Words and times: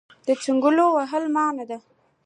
د 0.27 0.29
ځنګلونو 0.43 0.85
وهل 0.95 1.23
منع 1.35 1.63
دي 1.69 1.77